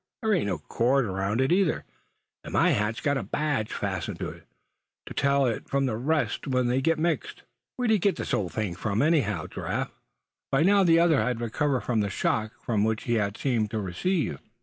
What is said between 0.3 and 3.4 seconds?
ain't no cord around it either; and my hat's got my